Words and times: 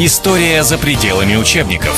История 0.00 0.64
за 0.64 0.76
пределами 0.76 1.36
учебников. 1.36 1.96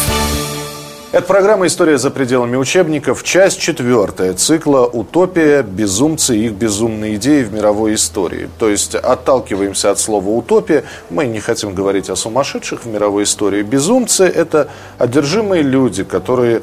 Это 1.12 1.26
программа 1.26 1.66
«История 1.66 1.96
за 1.96 2.10
пределами 2.10 2.54
учебников», 2.56 3.24
часть 3.24 3.58
четвертая 3.58 4.34
цикла 4.34 4.84
«Утопия. 4.84 5.62
Безумцы 5.62 6.36
и 6.36 6.44
их 6.44 6.52
безумные 6.52 7.14
идеи 7.14 7.42
в 7.42 7.54
мировой 7.54 7.94
истории». 7.94 8.50
То 8.58 8.68
есть 8.68 8.94
отталкиваемся 8.94 9.90
от 9.92 9.98
слова 9.98 10.28
«утопия». 10.28 10.84
Мы 11.08 11.24
не 11.24 11.40
хотим 11.40 11.74
говорить 11.74 12.10
о 12.10 12.16
сумасшедших 12.16 12.84
в 12.84 12.86
мировой 12.86 13.22
истории. 13.22 13.62
Безумцы– 13.62 14.24
это 14.24 14.68
одержимые 14.98 15.62
люди, 15.62 16.04
которые 16.04 16.60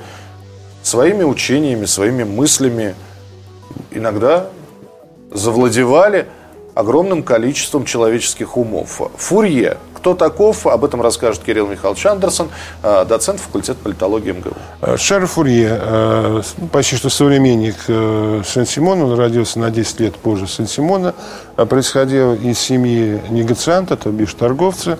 своими 0.84 1.24
учениями, 1.24 1.86
своими 1.86 2.26
мыслями 2.26 2.94
иногда 3.90 4.50
завладевали 5.32 6.28
огромным 6.76 7.24
количеством 7.24 7.86
человеческих 7.86 8.56
умов. 8.56 9.02
Фурье 9.18 9.78
кто 10.04 10.16
таков? 10.16 10.68
Об 10.68 10.84
этом 10.84 11.02
расскажет 11.02 11.44
Кирилл 11.44 11.66
Михайлович 11.68 12.06
Андерсон, 12.06 12.50
э, 12.84 13.06
доцент 13.08 13.40
факультета 13.40 13.80
политологии 13.82 14.34
МГУ. 14.34 14.52
Э, 14.82 14.98
Шарль 14.98 15.28
Фурье, 15.28 15.80
э, 15.82 16.42
ну, 16.58 16.68
почти 16.68 16.98
что 16.98 17.10
современник 17.10 17.76
Сен-Симона, 17.88 19.06
он 19.06 19.18
родился 19.18 19.60
на 19.60 19.72
10 19.72 20.02
лет 20.02 20.16
позже 20.18 20.46
Сен-Симона, 20.46 21.16
происходил 21.56 22.34
из 22.34 22.60
семьи 22.60 23.22
негацианта, 23.30 23.96
то 23.96 24.10
бишь 24.10 24.34
торговца, 24.34 25.00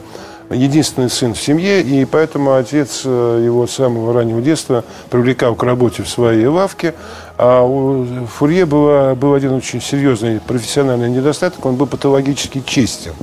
единственный 0.50 1.10
сын 1.10 1.34
в 1.34 1.42
семье, 1.42 1.82
и 1.82 2.06
поэтому 2.06 2.54
отец 2.54 3.04
его 3.04 3.68
с 3.68 3.72
самого 3.72 4.14
раннего 4.14 4.42
детства 4.42 4.86
привлекал 5.10 5.56
к 5.56 5.64
работе 5.64 6.04
в 6.04 6.10
своей 6.10 6.46
лавке. 6.46 6.94
А 7.38 7.62
у 7.64 8.06
Фурье 8.38 8.66
было, 8.66 9.16
был 9.16 9.34
один 9.34 9.52
очень 9.52 9.82
серьезный 9.82 10.40
профессиональный 10.40 11.10
недостаток, 11.10 11.66
он 11.66 11.76
был 11.76 11.88
патологически 11.88 12.64
честен. 12.66 13.14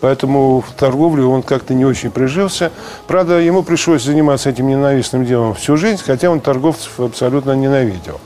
Поэтому 0.00 0.60
в 0.60 0.72
торговле 0.72 1.24
он 1.24 1.42
как-то 1.42 1.74
не 1.74 1.84
очень 1.84 2.10
прижился. 2.10 2.70
Правда, 3.06 3.38
ему 3.38 3.62
пришлось 3.62 4.04
заниматься 4.04 4.50
этим 4.50 4.68
ненавистным 4.68 5.24
делом 5.24 5.54
всю 5.54 5.76
жизнь, 5.76 6.02
хотя 6.04 6.30
он 6.30 6.40
торговцев 6.40 7.00
абсолютно 7.00 7.52
ненавидел. 7.52 8.20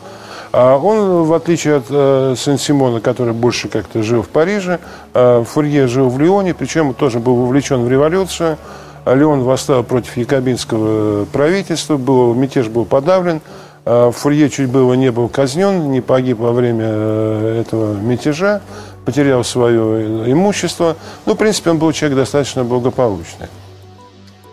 А 0.53 0.77
он, 0.77 1.25
в 1.25 1.33
отличие 1.33 1.77
от 1.77 1.87
э, 1.89 2.34
Сен-Симона, 2.37 3.00
который 3.00 3.33
больше 3.33 3.69
как-то 3.69 4.03
жил 4.03 4.20
в 4.20 4.28
Париже, 4.28 4.81
э, 5.15 5.45
Фурье 5.48 5.87
жил 5.87 6.11
в 6.11 6.20
Лионе, 6.20 6.53
причем 6.53 6.93
тоже 6.93 7.20
был 7.20 7.37
вовлечен 7.37 7.83
в 7.84 7.89
революцию. 7.89 8.59
Леон 9.06 9.43
восстал 9.43 9.83
против 9.83 10.17
якобинского 10.17 11.25
правительства, 11.25 11.97
был, 11.97 12.34
мятеж 12.34 12.69
был 12.69 12.84
подавлен. 12.84 13.41
Э, 13.87 14.12
Фурье 14.15 14.50
чуть 14.50 14.69
было 14.69 14.93
не 14.93 15.11
был 15.11 15.31
казнен, 15.31 15.91
не 15.91 16.03
погиб 16.03 16.39
во 16.39 16.53
время 16.53 16.84
э, 16.87 17.62
этого 17.62 17.95
мятежа 17.95 18.61
потерял 19.05 19.45
свое 19.45 20.31
имущество. 20.31 20.97
Ну, 21.27 21.34
в 21.34 21.36
принципе, 21.36 21.70
он 21.70 21.78
был 21.78 21.92
человек 21.92 22.19
достаточно 22.19 22.64
благополучный. 22.64 23.48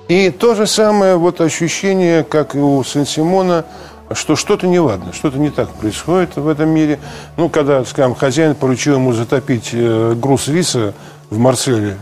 И 0.07 0.31
то 0.31 0.55
же 0.55 0.65
самое 0.65 1.17
вот 1.17 1.39
ощущение, 1.39 2.23
как 2.23 2.55
и 2.55 2.57
у 2.57 2.83
Сен-Симона, 2.83 3.65
что 4.11 4.35
что-то 4.35 4.65
неладно, 4.65 5.13
что-то 5.13 5.37
не 5.37 5.51
так 5.51 5.69
происходит 5.69 6.35
в 6.35 6.47
этом 6.47 6.69
мире. 6.69 6.99
Ну, 7.37 7.47
когда, 7.47 7.85
скажем, 7.85 8.15
хозяин 8.15 8.55
поручил 8.55 8.95
ему 8.95 9.13
затопить 9.13 9.69
э, 9.71 10.15
груз 10.15 10.47
риса 10.47 10.95
в 11.29 11.37
Марселе, 11.37 11.95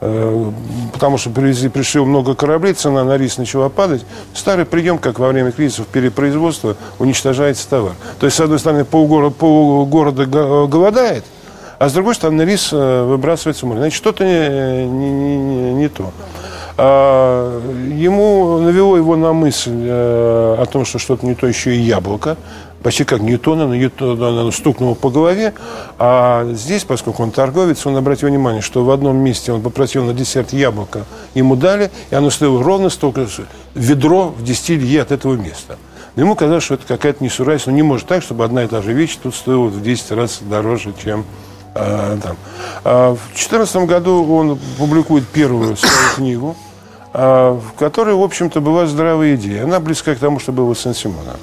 э, 0.00 0.50
потому 0.94 1.18
что 1.18 1.28
привезли, 1.28 1.68
пришли 1.68 2.00
много 2.00 2.34
кораблей, 2.34 2.72
цена 2.72 3.04
на 3.04 3.18
рис 3.18 3.36
начала 3.36 3.68
падать. 3.68 4.06
Старый 4.32 4.64
прием, 4.64 4.96
как 4.96 5.18
во 5.18 5.28
время 5.28 5.52
кризисов 5.52 5.86
перепроизводства, 5.88 6.78
уничтожается 6.98 7.68
товар. 7.68 7.92
То 8.18 8.24
есть, 8.24 8.38
с 8.38 8.40
одной 8.40 8.58
стороны, 8.58 8.86
полгорода, 8.86 9.34
полгорода 9.34 10.24
голодает– 10.24 11.26
а 11.80 11.88
с 11.88 11.94
другой 11.94 12.14
стороны, 12.14 12.42
рис 12.42 12.74
э, 12.74 13.04
выбрасывается 13.04 13.64
в 13.64 13.68
море. 13.70 13.80
Значит, 13.80 13.96
что-то 13.96 14.22
не, 14.22 14.86
не, 14.86 15.10
не, 15.38 15.72
не 15.72 15.88
то. 15.88 16.12
А, 16.76 17.58
ему 17.88 18.58
навело 18.58 18.98
его 18.98 19.16
на 19.16 19.32
мысль 19.32 19.86
э, 19.86 20.56
о 20.58 20.66
том, 20.66 20.84
что 20.84 20.98
что-то 20.98 21.24
не 21.24 21.34
то 21.34 21.46
еще 21.46 21.74
и 21.74 21.80
яблоко. 21.80 22.36
Почти 22.82 23.04
как 23.04 23.22
Ньютона, 23.22 23.66
но 23.66 23.74
Ньютона 23.74 24.50
стукнул 24.50 24.94
по 24.94 25.08
голове. 25.08 25.54
А 25.98 26.46
здесь, 26.52 26.84
поскольку 26.84 27.22
он 27.22 27.30
торговец, 27.30 27.86
он 27.86 27.96
обратил 27.96 28.28
внимание, 28.28 28.60
что 28.60 28.84
в 28.84 28.90
одном 28.90 29.16
месте 29.16 29.50
он 29.50 29.62
попросил 29.62 30.04
на 30.04 30.12
десерт 30.12 30.52
яблоко, 30.52 31.06
ему 31.32 31.56
дали, 31.56 31.90
и 32.10 32.14
оно 32.14 32.28
стоило 32.28 32.62
ровно 32.62 32.90
столько, 32.90 33.26
ведро 33.74 34.28
в 34.28 34.44
10 34.44 34.68
лье 34.82 35.00
от 35.00 35.12
этого 35.12 35.34
места. 35.34 35.78
Но 36.14 36.24
ему 36.24 36.34
казалось, 36.34 36.62
что 36.62 36.74
это 36.74 36.86
какая-то 36.86 37.24
несуразность. 37.24 37.68
Но 37.68 37.72
не 37.72 37.82
может 37.82 38.06
так, 38.06 38.22
чтобы 38.22 38.44
одна 38.44 38.64
и 38.64 38.66
та 38.66 38.82
же 38.82 38.92
вещь 38.92 39.16
тут 39.22 39.34
стоила 39.34 39.68
в 39.68 39.82
10 39.82 40.10
раз 40.10 40.40
дороже, 40.42 40.92
чем 41.02 41.20
а, 41.20 41.49
там. 41.74 42.36
А, 42.84 43.14
в 43.14 43.26
2014 43.28 43.76
году 43.86 44.26
он 44.32 44.58
публикует 44.78 45.26
первую 45.28 45.76
свою 45.76 46.14
книгу, 46.14 46.56
а, 47.12 47.54
в 47.54 47.78
которой, 47.78 48.14
в 48.14 48.22
общем-то, 48.22 48.60
была 48.60 48.86
здравая 48.86 49.36
идея. 49.36 49.64
Она 49.64 49.80
близка 49.80 50.14
к 50.14 50.18
тому, 50.18 50.40
что 50.40 50.52
было 50.52 50.74
Сен-Симона. 50.74 51.36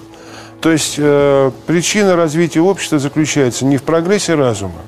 То 0.62 0.72
есть 0.72 0.96
э, 0.98 1.52
причина 1.68 2.16
развития 2.16 2.62
общества 2.62 2.98
заключается 2.98 3.64
не 3.64 3.78
в 3.78 3.84
прогрессе 3.84 4.34
разума, 4.34 4.82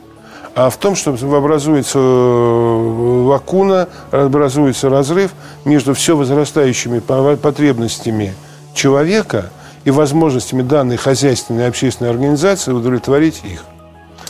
а 0.56 0.70
в 0.72 0.78
том, 0.78 0.96
что 0.96 1.12
образуется 1.12 2.00
э, 2.00 3.24
лакуна, 3.28 3.88
образуется 4.10 4.90
разрыв 4.90 5.32
между 5.66 5.94
все 5.94 6.18
возрастающими 6.18 7.00
потребностями 7.00 8.34
человека 8.74 9.52
и 9.86 9.92
возможностями 9.92 10.64
данной 10.64 10.98
хозяйственной 10.98 11.66
и 11.66 11.68
общественной 11.68 12.10
организации 12.10 12.72
удовлетворить 12.72 13.42
их. 13.44 13.64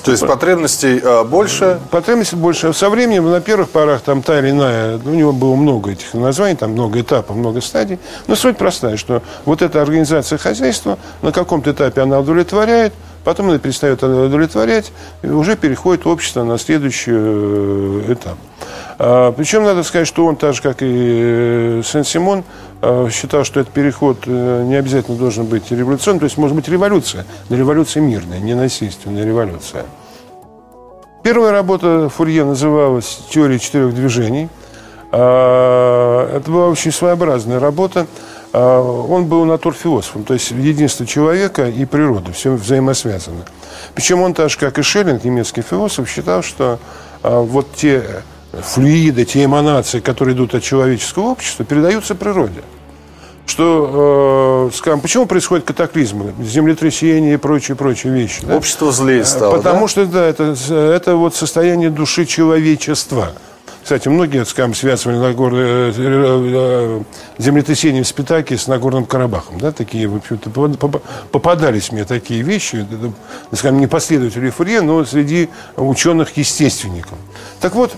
То 0.04 0.12
есть 0.12 0.26
потребностей 0.26 1.00
э, 1.04 1.24
больше? 1.24 1.80
Потребностей 1.92 2.36
больше. 2.36 2.74
Со 2.74 2.90
временем, 2.90 3.30
на 3.30 3.42
первых 3.42 3.70
порах, 3.70 4.02
там 4.02 4.22
та 4.22 4.40
или 4.40 4.52
иная, 4.52 4.98
у 4.98 5.10
него 5.10 5.34
было 5.34 5.56
много 5.56 5.92
этих 5.92 6.14
названий, 6.14 6.56
там 6.56 6.72
много 6.72 7.02
этапов, 7.02 7.36
много 7.36 7.62
стадий. 7.62 8.00
Но 8.28 8.36
суть 8.36 8.58
простая, 8.58 8.98
что 8.98 9.22
вот 9.46 9.62
эта 9.62 9.82
организация 9.82 10.38
хозяйства, 10.38 10.98
на 11.22 11.32
каком-то 11.32 11.72
этапе 11.72 12.02
она 12.02 12.20
удовлетворяет, 12.20 12.94
потом 13.24 13.50
она 13.50 13.60
перестает 13.60 14.02
удовлетворять, 14.02 14.92
и 15.22 15.28
уже 15.28 15.56
переходит 15.56 16.08
общество 16.08 16.44
на 16.44 16.58
следующий 16.58 17.12
э, 17.14 18.14
этап. 18.14 18.38
А, 19.02 19.32
причем 19.32 19.64
надо 19.64 19.84
сказать, 19.84 20.08
что 20.08 20.26
он, 20.26 20.36
так 20.36 20.54
же, 20.54 20.62
как 20.62 20.82
и 20.82 21.80
э, 21.80 21.82
Сен-Симон, 21.86 22.44
э, 22.82 23.08
считал, 23.14 23.46
что 23.46 23.62
этот 23.62 23.74
переход 23.74 24.18
э, 24.26 24.64
не 24.66 24.76
обязательно 24.76 25.16
должен 25.16 25.46
быть 25.46 25.72
революционным, 25.72 26.20
то 26.20 26.26
есть 26.26 26.38
может 26.38 26.54
быть 26.54 26.68
революция, 26.68 27.26
но 27.48 27.56
революция 27.56 28.02
мирная, 28.02 28.40
не 28.40 28.56
насильственная 28.56 29.24
революция. 29.24 29.86
Первая 31.24 31.54
работа 31.54 32.10
Фурье 32.10 32.44
называлась 32.44 33.22
«Теория 33.30 33.58
четырех 33.58 33.96
движений». 33.96 34.50
А, 35.14 36.36
это 36.36 36.52
была 36.52 36.68
очень 36.68 36.92
своеобразная 36.92 37.62
работа. 37.62 38.06
А, 38.52 38.82
он 38.82 39.28
был 39.28 39.46
натурфилософом, 39.46 40.26
то 40.26 40.34
есть 40.34 40.52
единство 40.52 41.06
человека 41.06 41.70
и 41.70 41.86
природы, 41.86 42.34
все 42.34 42.52
взаимосвязано. 42.52 43.46
Причем 43.96 44.20
он, 44.20 44.34
так 44.34 44.50
же, 44.50 44.58
как 44.58 44.78
и 44.78 44.82
Шеллинг, 44.82 45.24
немецкий 45.24 45.62
философ, 45.62 46.10
считал, 46.10 46.44
что 46.44 46.80
вот 47.24 47.74
те 47.76 48.04
флюиды, 48.52 49.26
те 49.26 49.46
эманации, 49.46 50.00
которые 50.00 50.36
идут 50.36 50.56
от 50.56 50.64
человеческого 50.64 51.30
общества, 51.30 51.66
передаются 51.66 52.16
природе. 52.16 52.62
Что, 53.46 54.70
э, 54.72 54.76
скажем, 54.78 55.02
почему 55.02 55.26
происходят 55.26 55.66
катаклизмы, 55.66 56.34
землетрясения 56.40 57.34
и 57.34 57.38
прочие, 57.38 57.76
прочие 57.76 58.14
вещи? 58.14 58.42
Да? 58.44 58.56
Общество 58.56 58.92
злее 58.92 59.26
стало, 59.26 59.58
Потому 59.58 59.82
да? 59.82 59.88
что, 59.88 60.06
да, 60.06 60.26
это, 60.26 60.56
это 60.72 61.16
вот 61.16 61.34
состояние 61.34 61.90
души 61.90 62.26
человечества. 62.26 63.34
Кстати, 63.82 64.08
многие, 64.08 64.46
скажем, 64.46 64.76
связывали 64.76 65.18
Нагор... 65.18 65.52
Э, 65.56 65.92
э, 65.98 67.02
землетрясение 67.40 68.04
в 68.04 68.08
Спитаке 68.08 68.56
с 68.56 68.68
Нагорным 68.68 69.06
Карабахом. 69.06 69.60
Да, 69.60 69.72
такие, 69.72 70.08
в 70.08 70.18
общем-то, 70.18 70.52
попадались 71.32 71.92
мне 71.92 72.06
такие 72.06 72.44
вещи, 72.44 72.86
скажем, 73.52 73.80
не 73.80 73.88
последователи 73.88 74.52
Фурье, 74.52 74.82
но 74.82 75.04
среди 75.06 75.50
ученых-естественников. 75.76 77.18
Так 77.62 77.74
вот, 77.74 77.94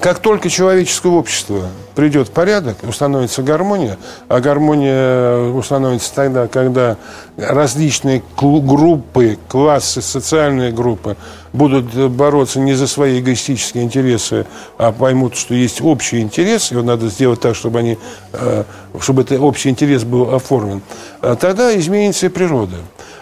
как 0.00 0.20
только 0.20 0.48
человеческое 0.48 1.12
общество 1.12 1.68
придет 1.96 2.28
в 2.28 2.30
порядок, 2.30 2.76
установится 2.84 3.42
гармония, 3.42 3.98
а 4.28 4.38
гармония 4.40 5.50
установится 5.50 6.14
тогда, 6.14 6.46
когда 6.46 6.96
различные 7.36 8.22
группы, 8.36 9.38
классы, 9.48 10.00
социальные 10.00 10.70
группы 10.70 11.16
будут 11.52 11.92
бороться 12.12 12.60
не 12.60 12.74
за 12.74 12.86
свои 12.86 13.18
эгоистические 13.18 13.82
интересы, 13.82 14.46
а 14.76 14.92
поймут, 14.92 15.36
что 15.36 15.54
есть 15.54 15.80
общий 15.80 16.20
интерес, 16.20 16.70
его 16.70 16.82
надо 16.82 17.08
сделать 17.08 17.40
так, 17.40 17.56
чтобы, 17.56 17.80
они, 17.80 17.98
э, 18.34 18.64
чтобы 19.00 19.22
этот 19.22 19.40
общий 19.40 19.68
интерес 19.68 20.04
был 20.04 20.32
оформлен, 20.32 20.80
а 21.20 21.34
тогда 21.34 21.76
изменится 21.76 22.26
и 22.26 22.28
природа. 22.28 22.76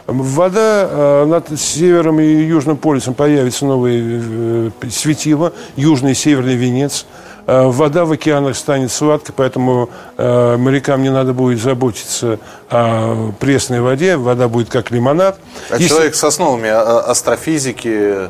Вода 0.07 0.89
э, 0.89 1.25
над 1.25 1.59
Севером 1.59 2.21
и 2.21 2.25
Южным 2.25 2.77
полюсом 2.77 3.15
появится 3.15 3.67
новые 3.67 4.23
э, 4.23 4.71
светила, 4.89 5.53
Южный 5.75 6.13
и 6.13 6.15
Северный 6.15 6.55
Венец. 6.55 7.07
Э, 7.49 7.65
вода 7.65 8.05
в 8.05 8.13
океанах 8.13 8.57
станет 8.57 8.93
сладкой, 8.93 9.35
поэтому 9.37 9.91
морякам 10.17 11.03
не 11.03 11.11
надо 11.11 11.33
будет 11.33 11.61
заботиться 11.61 12.39
о 12.71 13.33
пресной 13.41 13.81
воде. 13.81 14.17
Вода 14.17 14.47
будет 14.47 14.69
как 14.69 14.93
лимонад. 14.93 15.41
А 15.71 15.75
Если... 15.75 15.89
человек 15.89 16.15
с 16.15 16.23
основами 16.23 16.69
астрофизики, 16.69 18.29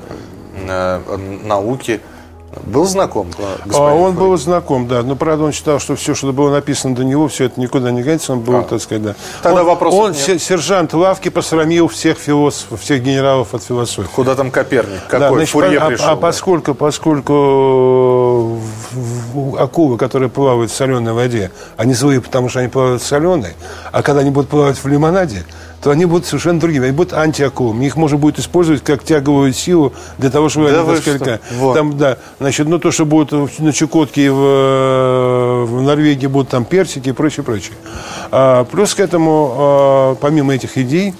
науки 1.45 2.01
Был 2.65 2.85
знаком? 2.85 3.29
А 3.73 3.95
он 3.95 4.15
был 4.15 4.37
знаком, 4.37 4.89
да. 4.89 5.03
Но, 5.03 5.17
правда, 5.17 5.45
он 5.45 5.53
считал, 5.53 5.79
что 5.79 5.97
все, 5.97 6.15
что 6.15 6.33
было 6.33 6.51
написано 6.51 6.95
до 6.95 7.05
него, 7.05 7.29
все 7.29 7.45
это 7.45 7.61
никуда 7.61 7.91
не 7.91 8.03
годится. 8.03 8.33
Он 8.33 8.41
был, 8.41 8.57
а. 8.57 8.63
так 8.63 8.81
сказать, 8.81 9.03
да. 9.03 9.15
Тогда 9.43 9.61
он, 9.61 9.67
вопрос 9.67 9.95
Он, 9.95 10.13
нет. 10.13 10.43
сержант 10.43 10.95
лавки, 10.95 11.29
посрамил 11.29 11.89
всех 11.89 12.19
философов, 12.19 12.81
всех 12.81 13.03
генералов 13.03 13.55
от 13.55 13.63
философии. 13.63 14.09
Куда 14.15 14.35
там 14.35 14.51
Коперник? 14.51 15.03
Какой? 15.09 15.21
Да, 15.21 15.31
значит, 15.33 15.51
Фурье 15.51 15.79
а, 15.79 15.87
пришел? 15.87 16.09
А, 16.09 16.13
а 16.13 16.17
поскольку, 16.17 16.75
поскольку 16.75 18.59
акулы, 19.59 19.99
которые 19.99 20.29
плавают 20.29 20.71
в 20.71 20.75
соленой 20.75 21.13
воде, 21.13 21.51
они 21.77 21.95
злые, 21.95 22.21
потому 22.21 22.49
что 22.49 22.61
они 22.61 22.69
плавают 22.69 23.03
в 23.03 23.07
соленой, 23.07 23.55
а 23.93 24.03
когда 24.03 24.21
они 24.21 24.31
будут 24.31 24.49
плавать 24.51 24.77
в 24.77 24.87
лимонаде, 24.87 25.45
то 25.83 25.91
они 25.91 26.05
будут 26.05 26.27
совершенно 26.27 26.59
другими. 26.59 26.87
Они 26.87 26.97
будут 26.97 27.13
антиакулами. 27.13 27.85
Их 27.85 27.97
можно 27.97 28.19
будет 28.19 28.39
использовать 28.39 28.83
как 28.83 29.05
тяговую 29.05 29.53
силу 29.53 29.93
для 30.19 30.31
того, 30.31 30.49
чтобы 30.49 30.71
да 30.71 30.81
они 30.81 30.97
таскали. 30.97 31.41
Вот. 31.59 31.75
Там, 31.75 31.97
да, 31.97 32.19
значит, 32.41 32.67
ну 32.69 32.79
то, 32.79 32.91
что 32.91 33.05
будут 33.05 33.59
на 33.59 33.73
Чукотке 33.73 34.27
и 34.27 34.29
в, 34.29 35.67
в 35.67 35.83
Норвегии 35.83 36.27
будут 36.27 36.49
там 36.49 36.65
персики 36.65 37.11
и 37.11 37.13
прочее, 37.13 37.45
прочее. 37.45 37.75
А, 38.31 38.65
плюс 38.65 38.95
к 38.95 39.01
этому, 39.01 39.55
а, 39.57 40.15
помимо 40.17 40.55
этих 40.55 40.79
идей, 40.79 41.15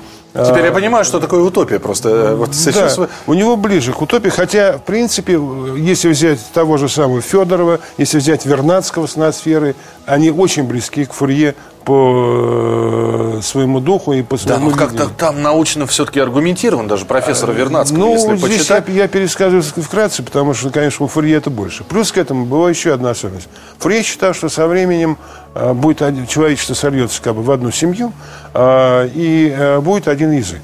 Теперь 0.45 0.67
я 0.67 0.73
понимаю, 0.73 1.05
что 1.05 1.19
такое 1.19 1.43
утопия 1.43 1.79
просто. 1.79 2.09
Э, 2.09 2.35
вот 2.35 2.55
сейчас... 2.55 2.97
Да, 2.97 3.09
у 3.27 3.35
него 3.35 3.57
ближе 3.57 3.93
к 3.93 4.03
утопии, 4.03 4.29
хотя, 4.29 4.77
в 4.77 4.83
принципе, 4.83 5.41
если 5.79 6.09
взять 6.09 6.41
того 6.53 6.77
же 6.77 6.89
самого 6.89 7.23
Федорова, 7.23 7.81
если 7.97 8.19
взять 8.19 8.45
Вернадского 8.45 9.07
с 9.07 9.17
надсферой, 9.17 9.75
они 10.05 10.31
очень 10.31 10.65
близки 10.65 11.07
к 11.07 11.13
Фурье 11.13 11.55
по 11.87 13.37
э, 13.39 13.41
своему 13.43 13.79
духу 13.79 14.13
и 14.13 14.23
по 14.23 14.37
своему 14.37 14.71
Да, 14.71 14.77
но 14.77 14.77
как-то 14.77 15.09
там 15.09 15.41
научно 15.41 15.87
все-таки 15.87 16.19
аргументирован, 16.19 16.89
даже 16.89 17.05
профессора 17.05 17.53
Вернадского, 17.53 17.99
ну, 17.99 18.13
если 18.13 18.37
здесь 18.37 18.59
почитать. 18.59 18.85
Я, 18.89 19.03
я 19.03 19.09
пересказываю 19.09 19.63
вкратце, 19.63 20.25
потому 20.25 20.53
что, 20.53 20.71
конечно, 20.71 21.05
у 21.05 21.09
Фурье 21.09 21.37
это 21.37 21.49
больше. 21.49 21.85
Плюс 21.85 22.11
к 22.11 22.19
этому 22.19 22.45
была 22.45 22.71
еще 22.71 22.93
одна 22.93 23.11
особенность. 23.11 23.49
Фурье 23.79 24.03
считал, 24.03 24.35
что 24.35 24.49
со 24.49 24.67
временем 24.67 25.17
а, 25.55 25.75
будет 25.75 25.99
человечество 26.29 26.75
сольется 26.75 27.23
как 27.23 27.37
бы 27.37 27.43
в 27.43 27.51
одну 27.53 27.71
семью, 27.71 28.13
и 28.59 29.79
будет 29.81 30.09
один 30.09 30.33
язык. 30.33 30.63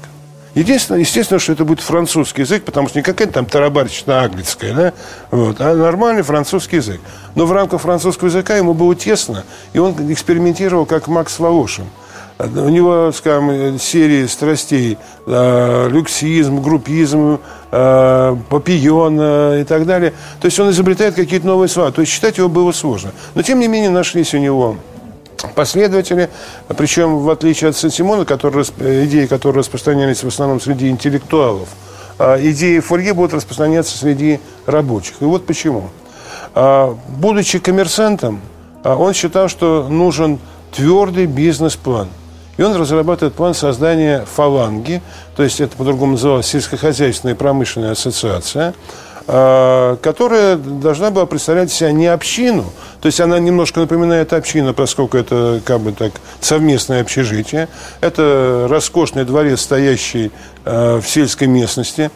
Единственное, 0.55 0.99
естественно, 0.99 1.39
что 1.39 1.53
это 1.53 1.65
будет 1.65 1.79
французский 1.79 2.41
язык, 2.41 2.63
потому 2.63 2.87
что 2.87 2.99
не 2.99 3.03
какая-то 3.03 3.33
там 3.33 3.45
тарабарщина 3.45 4.23
английская, 4.23 4.73
да, 4.73 4.93
вот, 5.31 5.59
а 5.59 5.73
нормальный 5.73 6.21
французский 6.21 6.75
язык. 6.75 7.01
Но 7.33 7.47
в 7.47 7.51
рамках 7.51 7.81
французского 7.81 8.27
языка 8.27 8.55
ему 8.55 8.75
было 8.75 8.95
тесно, 8.95 9.45
и 9.73 9.79
он 9.79 9.95
экспериментировал 10.11 10.85
как 10.85 11.07
Макс 11.07 11.39
Волошин. 11.39 11.85
У 12.39 12.69
него, 12.69 13.11
скажем, 13.11 13.79
серии 13.79 14.25
страстей, 14.25 14.97
э, 15.25 15.89
люксизм, 15.89 16.61
группизм, 16.61 17.39
э, 17.71 18.35
папион 18.49 19.17
э, 19.21 19.61
и 19.61 19.63
так 19.63 19.85
далее. 19.85 20.13
То 20.41 20.45
есть 20.45 20.59
он 20.59 20.71
изобретает 20.71 21.13
какие-то 21.13 21.45
новые 21.45 21.69
слова. 21.69 21.91
То 21.91 22.01
есть 22.01 22.11
читать 22.11 22.39
его 22.39 22.49
было 22.49 22.71
сложно. 22.71 23.11
Но, 23.35 23.43
тем 23.43 23.59
не 23.59 23.67
менее, 23.67 23.91
нашлись 23.91 24.33
у 24.33 24.39
него 24.39 24.77
последователи, 25.55 26.29
причем 26.77 27.19
в 27.19 27.29
отличие 27.29 27.69
от 27.69 27.77
Сен-Симона, 27.77 28.25
который, 28.25 28.63
идеи, 28.63 29.25
которые 29.25 29.59
распространялись 29.59 30.23
в 30.23 30.27
основном 30.27 30.59
среди 30.61 30.89
интеллектуалов, 30.89 31.69
а 32.19 32.37
идеи 32.39 32.79
Фурье 32.79 33.13
будут 33.13 33.33
распространяться 33.33 33.97
среди 33.97 34.39
рабочих. 34.65 35.15
И 35.21 35.25
вот 35.25 35.45
почему. 35.45 35.89
А, 36.55 36.97
будучи 37.07 37.59
коммерсантом, 37.59 38.41
а, 38.83 38.95
он 38.95 39.13
считал, 39.13 39.47
что 39.49 39.87
нужен 39.89 40.39
твердый 40.71 41.25
бизнес-план. 41.25 42.09
И 42.57 42.61
он 42.61 42.75
разрабатывает 42.75 43.33
план 43.33 43.55
создания 43.55 44.25
фаланги, 44.25 45.01
то 45.35 45.41
есть 45.43 45.59
это 45.59 45.75
по-другому 45.75 46.13
называлось 46.13 46.45
сельскохозяйственная 46.47 47.33
промышленная 47.33 47.91
ассоциация, 47.91 48.75
которая 49.25 50.57
должна 50.57 51.09
была 51.09 51.25
представлять 51.25 51.71
себя 51.71 51.93
не 51.93 52.07
общину, 52.07 52.65
то 53.03 53.07
есть 53.07 53.21
она 53.21 53.39
немножко 53.39 53.79
напоминает 53.79 54.33
общину, 54.33 54.73
поскольку 54.73 55.17
это 55.17 55.61
как 55.65 55.79
бы 55.79 55.93
так 55.93 56.13
совместное 56.41 57.01
общежитие. 57.01 57.67
Это 58.01 58.67
роскошный 58.69 59.23
дворец, 59.23 59.61
стоящий 59.61 60.31
э, 60.65 61.01
в 61.01 61.07
сельской 61.07 61.47
местности, 61.47 62.11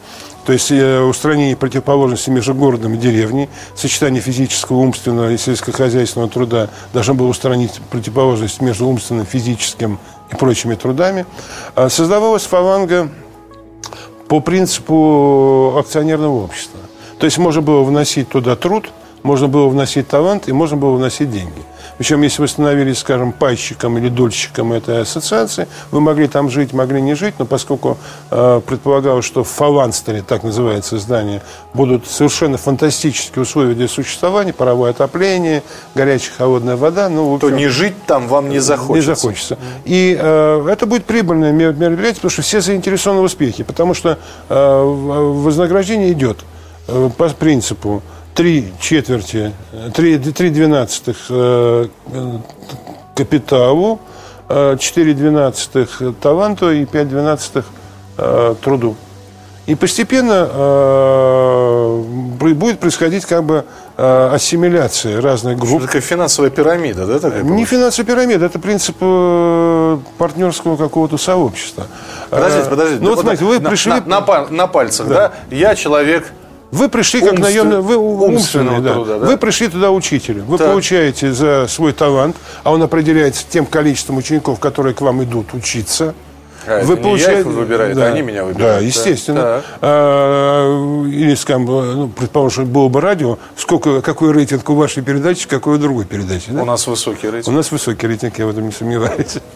то 0.46 0.52
есть 0.52 0.70
э, 0.70 1.00
устранение 1.00 1.56
противоположности 1.56 2.30
между 2.30 2.54
городом 2.54 2.94
и 2.94 2.96
деревней, 2.98 3.48
сочетание 3.74 4.20
физического, 4.20 4.78
умственного 4.78 5.30
и 5.30 5.38
сельскохозяйственного 5.38 6.30
труда 6.30 6.68
должно 6.92 7.14
было 7.14 7.28
устранить 7.28 7.80
противоположность 7.90 8.60
между 8.60 8.86
умственным, 8.86 9.26
физическим 9.26 9.98
и 10.30 10.36
прочими 10.36 10.74
трудами. 10.74 11.26
Создавалась 11.88 12.44
фаланга 12.44 13.10
по 14.28 14.40
принципу 14.40 15.76
акционерного 15.78 16.44
общества. 16.44 16.80
То 17.18 17.24
есть 17.24 17.38
можно 17.38 17.62
было 17.62 17.82
вносить 17.82 18.28
туда 18.28 18.56
труд, 18.56 18.90
можно 19.22 19.48
было 19.48 19.68
вносить 19.68 20.08
талант 20.08 20.48
и 20.48 20.52
можно 20.52 20.76
было 20.76 20.96
вносить 20.96 21.30
деньги. 21.30 21.62
Причем, 21.98 22.22
если 22.22 22.42
вы 22.42 22.46
становились, 22.46 22.98
скажем, 22.98 23.32
пайщиком 23.32 23.98
или 23.98 24.08
дольщиком 24.08 24.72
этой 24.72 25.02
ассоциации, 25.02 25.66
вы 25.90 26.00
могли 26.00 26.28
там 26.28 26.48
жить, 26.48 26.72
могли 26.72 27.02
не 27.02 27.14
жить, 27.14 27.34
но 27.40 27.44
поскольку 27.44 27.98
э, 28.30 28.60
предполагалось, 28.64 29.24
что 29.24 29.42
в 29.42 29.48
Фаланстере, 29.48 30.22
так 30.22 30.44
называется 30.44 30.98
здание, 30.98 31.42
будут 31.74 32.06
совершенно 32.06 32.56
фантастические 32.56 33.42
условия 33.42 33.74
для 33.74 33.88
существования, 33.88 34.52
паровое 34.52 34.92
отопление, 34.92 35.64
горячая 35.96 36.36
холодная 36.38 36.76
вода, 36.76 37.08
ну, 37.08 37.34
общем, 37.34 37.50
то 37.50 37.56
не 37.56 37.66
жить 37.66 37.94
там 38.06 38.28
вам 38.28 38.48
не 38.48 38.60
захочется. 38.60 38.94
Не 38.94 39.00
захочется. 39.00 39.58
И 39.84 40.16
э, 40.16 40.68
это 40.70 40.86
будет 40.86 41.04
прибыльное 41.04 41.50
мероприятие, 41.50 42.14
потому 42.14 42.30
что 42.30 42.42
все 42.42 42.60
заинтересованы 42.60 43.22
в 43.22 43.24
успехе, 43.24 43.64
потому 43.64 43.94
что 43.94 44.18
э, 44.48 44.82
вознаграждение 44.82 46.12
идет 46.12 46.38
Э, 46.38 46.57
по 46.88 47.28
принципу 47.28 48.02
три 48.34 48.72
четверти, 48.80 49.52
три, 49.94 50.18
три 50.18 50.50
двенадцатых 50.50 51.16
э, 51.28 51.86
капиталу, 53.14 54.00
э, 54.48 54.76
четыре 54.80 55.12
двенадцатых 55.12 56.02
таланту 56.20 56.72
и 56.72 56.84
пять 56.86 57.08
двенадцатых 57.08 57.66
труду. 58.62 58.96
И 59.66 59.74
постепенно 59.74 60.48
э, 60.50 62.02
будет 62.54 62.80
происходить 62.80 63.26
как 63.26 63.44
бы 63.44 63.66
э, 63.98 64.30
ассимиляция 64.32 65.20
разных 65.20 65.58
групп. 65.58 65.80
Что 65.80 65.86
такая 65.88 66.00
финансовая 66.00 66.50
пирамида, 66.50 67.06
да? 67.06 67.18
Такая 67.18 67.42
Не 67.42 67.66
финансовая 67.66 68.06
пирамида, 68.06 68.46
это 68.46 68.58
принцип 68.58 68.96
э, 68.98 69.98
партнерского 70.16 70.78
какого-то 70.78 71.18
сообщества. 71.18 71.86
Подождите, 72.30 72.70
подождите. 72.70 73.02
Ну 73.02 73.10
вот, 73.10 73.20
смотрите, 73.20 73.44
вы 73.44 73.58
на, 73.60 73.68
пришли... 73.68 73.92
На, 73.92 74.00
на, 74.00 74.46
на 74.48 74.66
пальцах, 74.68 75.06
да. 75.06 75.14
да? 75.50 75.54
Я 75.54 75.74
человек 75.74 76.32
вы 76.70 76.88
пришли 76.88 77.20
как 77.20 77.38
наемный, 77.38 77.80
вы 77.80 77.96
умственный, 77.96 78.80
да. 78.80 78.94
Труда, 78.94 79.18
да. 79.18 79.26
Вы 79.26 79.36
пришли 79.36 79.68
туда 79.68 79.90
учителем. 79.90 80.44
Вы 80.44 80.58
так. 80.58 80.68
получаете 80.68 81.32
за 81.32 81.66
свой 81.68 81.92
талант, 81.92 82.36
а 82.62 82.72
он 82.72 82.82
определяется 82.82 83.44
тем 83.48 83.64
количеством 83.64 84.18
учеников, 84.18 84.60
которые 84.60 84.94
к 84.94 85.00
вам 85.00 85.22
идут 85.22 85.54
учиться. 85.54 86.14
Вы 86.84 86.96
получаете... 86.96 87.32
я 87.32 87.40
их 87.40 87.46
выбираю, 87.46 87.94
да. 87.94 88.06
они 88.06 88.22
меня 88.22 88.44
выбирают. 88.44 88.80
Да, 88.80 88.84
естественно. 88.84 89.62
Да. 89.80 91.04
Или, 91.08 91.34
скажем, 91.34 91.64
ну, 91.64 92.08
предположим, 92.08 92.64
что 92.64 92.72
было 92.72 92.88
бы 92.88 93.00
радио, 93.00 93.38
сколько, 93.56 94.00
какой 94.00 94.32
рейтинг 94.32 94.68
у 94.70 94.74
вашей 94.74 95.02
передачи, 95.02 95.48
какой 95.48 95.76
у 95.76 95.78
другой 95.78 96.04
передачи. 96.04 96.50
Да? 96.50 96.62
У 96.62 96.64
нас 96.64 96.86
высокий 96.86 97.28
рейтинг. 97.28 97.48
У 97.48 97.56
нас 97.56 97.70
высокий 97.70 98.06
рейтинг, 98.06 98.38
я 98.38 98.46
в 98.46 98.50
этом 98.50 98.66
не 98.66 98.72
сомневаюсь. 98.72 99.38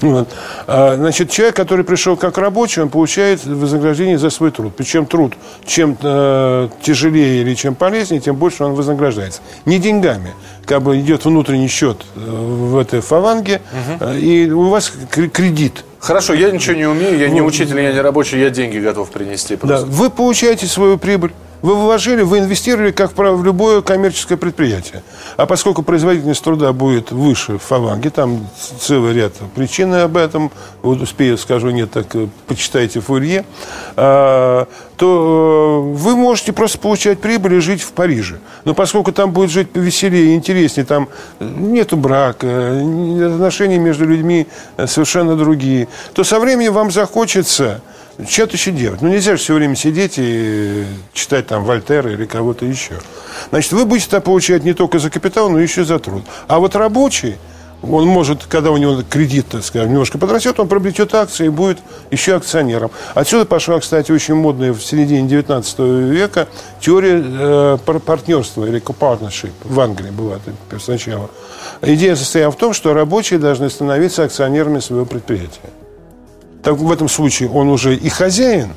Вот. 0.00 0.28
А, 0.68 0.94
значит, 0.94 1.28
человек, 1.28 1.56
который 1.56 1.84
пришел 1.84 2.16
как 2.16 2.38
рабочий, 2.38 2.80
он 2.80 2.88
получает 2.88 3.44
вознаграждение 3.44 4.16
за 4.16 4.30
свой 4.30 4.52
труд. 4.52 4.72
Причем 4.76 5.06
труд, 5.06 5.34
чем 5.66 5.98
э, 6.00 6.68
тяжелее 6.82 7.42
или 7.42 7.54
чем 7.54 7.74
полезнее, 7.74 8.20
тем 8.20 8.36
больше 8.36 8.62
он 8.62 8.74
вознаграждается. 8.74 9.40
Не 9.64 9.80
деньгами. 9.80 10.34
Как 10.66 10.82
бы 10.82 11.00
идет 11.00 11.24
внутренний 11.24 11.66
счет 11.66 12.04
э, 12.14 12.20
в 12.20 12.78
этой 12.78 13.00
фаланге, 13.00 13.60
угу. 13.72 14.12
и 14.12 14.48
у 14.50 14.68
вас 14.68 14.92
кредит 15.10 15.84
Хорошо, 16.00 16.34
я 16.34 16.50
ничего 16.50 16.76
не 16.76 16.86
умею, 16.86 17.18
я 17.18 17.28
не 17.28 17.42
учитель, 17.42 17.80
я 17.80 17.92
не 17.92 18.00
рабочий, 18.00 18.38
я 18.38 18.50
деньги 18.50 18.78
готов 18.78 19.10
принести. 19.10 19.56
Просто. 19.56 19.84
Да, 19.84 19.92
вы 19.92 20.10
получаете 20.10 20.66
свою 20.66 20.96
прибыль. 20.98 21.32
Вы 21.60 21.74
вложили, 21.74 22.22
вы 22.22 22.38
инвестировали, 22.38 22.92
как 22.92 23.16
в 23.16 23.44
любое 23.44 23.82
коммерческое 23.82 24.38
предприятие. 24.38 25.02
А 25.36 25.46
поскольку 25.46 25.82
производительность 25.82 26.42
труда 26.42 26.72
будет 26.72 27.10
выше 27.10 27.58
в 27.58 27.62
фаланге, 27.62 28.10
там 28.10 28.48
целый 28.80 29.12
ряд 29.12 29.32
причин 29.54 29.92
об 29.94 30.16
этом, 30.16 30.52
вот 30.82 31.00
успею 31.00 31.36
скажу, 31.36 31.70
нет, 31.70 31.90
так 31.90 32.14
э, 32.14 32.28
почитайте 32.46 33.00
Фурье, 33.00 33.44
а, 33.96 34.68
то 34.96 35.92
э, 35.94 35.96
вы 35.96 36.16
можете 36.16 36.52
просто 36.52 36.78
получать 36.78 37.20
прибыль 37.20 37.54
и 37.54 37.60
жить 37.60 37.82
в 37.82 37.90
Париже. 37.92 38.38
Но 38.64 38.74
поскольку 38.74 39.10
там 39.10 39.32
будет 39.32 39.50
жить 39.50 39.70
повеселее, 39.70 40.36
интереснее, 40.36 40.86
там 40.86 41.08
нету 41.40 41.96
брака, 41.96 42.70
отношения 42.70 43.78
между 43.78 44.06
людьми 44.06 44.46
совершенно 44.86 45.36
другие, 45.36 45.88
то 46.14 46.22
со 46.22 46.38
временем 46.38 46.72
вам 46.72 46.92
захочется 46.92 47.80
что-то 48.26 48.56
еще 48.56 48.72
делать. 48.72 49.00
Ну, 49.00 49.08
нельзя 49.08 49.32
же 49.32 49.42
все 49.42 49.54
время 49.54 49.76
сидеть 49.76 50.14
и 50.16 50.84
читать 51.12 51.46
там 51.46 51.64
Вольтера 51.64 52.10
или 52.10 52.24
кого-то 52.24 52.64
еще. 52.64 52.98
Значит, 53.50 53.72
вы 53.72 53.84
будете 53.84 54.20
получать 54.20 54.64
не 54.64 54.74
только 54.74 54.98
за 54.98 55.10
капитал, 55.10 55.50
но 55.50 55.60
еще 55.60 55.82
и 55.82 55.84
за 55.84 55.98
труд. 55.98 56.24
А 56.48 56.58
вот 56.58 56.74
рабочий, 56.74 57.36
Он 57.80 58.06
может, 58.08 58.44
когда 58.46 58.72
у 58.72 58.76
него 58.76 59.02
кредит, 59.08 59.46
так 59.50 59.62
сказать, 59.62 59.88
немножко 59.88 60.18
подрастет, 60.18 60.58
он 60.58 60.66
приобретет 60.66 61.14
акции 61.14 61.46
и 61.46 61.48
будет 61.48 61.78
еще 62.10 62.34
акционером. 62.34 62.90
Отсюда 63.14 63.44
пошла, 63.44 63.78
кстати, 63.78 64.10
очень 64.10 64.34
модная 64.34 64.72
в 64.72 64.82
середине 64.82 65.28
19 65.28 65.78
века 65.78 66.48
теория 66.80 67.22
э, 67.24 67.78
партнерства 68.04 68.64
или 68.64 68.80
partnership. 68.80 69.52
В 69.62 69.78
Англии 69.78 70.10
была 70.10 70.40
сначала. 70.80 71.30
Идея 71.82 72.16
состояла 72.16 72.50
в 72.50 72.56
том, 72.56 72.74
что 72.74 72.94
рабочие 72.94 73.38
должны 73.38 73.70
становиться 73.70 74.24
акционерами 74.24 74.80
своего 74.80 75.04
предприятия. 75.04 75.70
Так 76.68 76.76
в 76.76 76.92
этом 76.92 77.08
случае 77.08 77.48
он 77.48 77.70
уже 77.70 77.96
и 77.96 78.10
хозяин, 78.10 78.74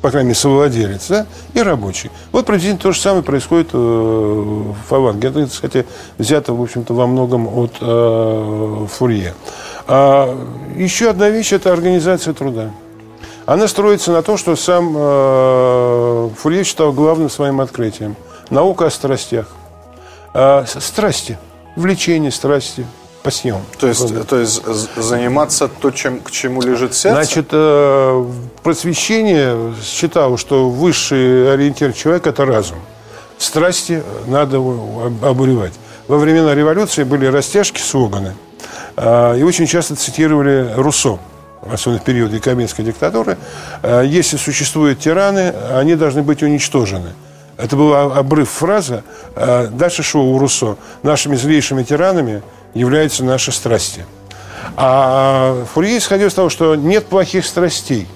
по 0.00 0.10
крайней 0.10 0.28
мере, 0.28 0.40
совладелец, 0.40 1.08
да, 1.08 1.26
и 1.52 1.60
рабочий. 1.60 2.10
Вот 2.32 2.46
приблизительно 2.46 2.80
то 2.80 2.92
же 2.92 2.98
самое 2.98 3.22
происходит 3.22 3.68
э, 3.74 3.76
в 3.76 4.74
Фаванге. 4.88 5.28
Это, 5.28 5.46
кстати, 5.46 5.84
взято, 6.16 6.54
в 6.54 6.62
общем-то, 6.62 6.94
во 6.94 7.06
многом 7.06 7.48
от 7.48 7.72
э, 7.82 8.86
Фурье. 8.92 9.34
А 9.86 10.34
еще 10.74 11.10
одна 11.10 11.28
вещь– 11.28 11.52
это 11.52 11.70
организация 11.70 12.32
труда. 12.32 12.70
Она 13.44 13.68
строится 13.68 14.10
на 14.10 14.22
том, 14.22 14.38
что 14.38 14.56
сам 14.56 14.94
э, 14.96 16.30
Фурье 16.38 16.64
считал 16.64 16.94
главным 16.94 17.28
своим 17.28 17.60
открытием. 17.60 18.16
Наука 18.48 18.86
о 18.86 18.90
страстях. 18.90 19.48
А, 20.32 20.64
страсти, 20.66 21.38
влечение, 21.76 22.30
страсти– 22.30 22.86
съему. 23.30 23.62
То 23.78 23.86
есть, 23.88 24.28
то 24.28 24.38
есть 24.38 24.62
заниматься 24.96 25.68
то, 25.68 25.90
чем, 25.90 26.20
к 26.20 26.30
чему 26.30 26.62
лежит 26.62 26.94
сердце? 26.94 27.14
Значит, 27.16 27.48
э, 27.52 28.24
просвещение 28.62 29.74
считало, 29.82 30.38
что 30.38 30.70
высший 30.70 31.52
ориентир 31.52 31.92
человека– 31.92 32.28
это 32.30 32.44
разум. 32.44 32.78
Страсти 33.38 34.02
надо 34.26 34.56
обуревать. 34.56 35.72
Во 36.08 36.18
времена 36.18 36.54
революции 36.54 37.04
были 37.04 37.26
растяжки, 37.26 37.80
слоганы. 37.80 38.34
Э, 38.96 39.38
и 39.38 39.42
очень 39.42 39.66
часто 39.66 39.96
цитировали 39.96 40.72
Руссо 40.76 41.18
особенно 41.72 41.98
в 41.98 42.04
период 42.04 42.32
якобинской 42.32 42.84
диктатуры, 42.84 43.36
э, 43.82 44.04
если 44.06 44.36
существуют 44.36 45.00
тираны, 45.00 45.52
они 45.74 45.96
должны 45.96 46.22
быть 46.22 46.42
уничтожены. 46.42 47.12
Это 47.56 47.74
был 47.74 47.94
обрыв 47.94 48.50
фраза. 48.50 49.02
Дальше 49.34 50.02
шло 50.02 50.22
у 50.22 50.38
Руссо. 50.38 50.76
Нашими 51.02 51.36
злейшими 51.36 51.84
тиранами 51.84 52.42
являются 52.76 53.24
наши 53.24 53.52
страсти. 53.52 54.04
А 54.76 55.64
Фурье 55.72 55.98
исходил 55.98 56.28
из 56.28 56.34
того, 56.34 56.50
что 56.50 56.74
нет 56.74 57.06
плохих 57.06 57.46
страстей. 57.46 58.06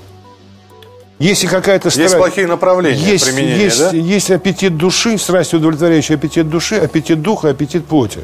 Если 1.18 1.46
какая-то 1.46 1.90
страсть... 1.90 2.12
Есть 2.12 2.16
плохие 2.16 2.46
направления 2.46 2.98
есть, 2.98 3.26
применения, 3.26 3.64
есть, 3.64 3.78
да? 3.78 3.90
Есть 3.90 4.30
аппетит 4.30 4.76
души, 4.76 5.18
страсть, 5.18 5.52
удовлетворяющий 5.52 6.14
аппетит 6.14 6.48
души, 6.48 6.76
аппетит 6.76 7.20
духа, 7.20 7.50
аппетит 7.50 7.84
плоти. 7.84 8.20